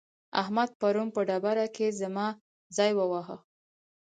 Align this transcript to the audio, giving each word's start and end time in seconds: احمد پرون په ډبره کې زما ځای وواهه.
احمد 0.41 0.69
پرون 0.79 1.07
په 1.15 1.21
ډبره 1.27 1.65
کې 1.75 1.87
زما 2.01 2.27
ځای 2.77 2.91
وواهه. 2.95 3.37